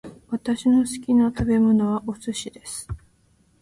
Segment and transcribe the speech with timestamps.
[0.31, 2.87] 私の好きな食べ物はお寿司です